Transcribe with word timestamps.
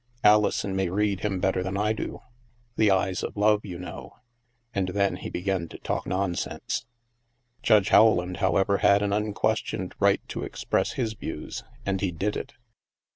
Alison 0.23 0.75
may 0.75 0.89
read 0.89 1.19
him 1.19 1.39
better 1.39 1.61
than 1.61 1.77
I 1.77 1.93
do. 1.93 2.21
The 2.75 2.89
eyes 2.89 3.21
of 3.21 3.37
love, 3.37 3.63
you 3.63 3.77
know,..." 3.77 4.15
and 4.73 4.87
then 4.87 5.17
he 5.17 5.29
began 5.29 5.67
to 5.67 5.77
talk 5.77 6.07
nonsense. 6.07 6.87
Judge 7.61 7.91
Rowland, 7.91 8.37
however, 8.37 8.79
had 8.79 9.03
an 9.03 9.13
unquestioned 9.13 9.93
right 9.99 10.27
to 10.29 10.41
express 10.43 10.93
his 10.93 11.13
views, 11.13 11.63
and 11.85 12.01
he 12.01 12.11
did 12.11 12.35
it. 12.35 12.53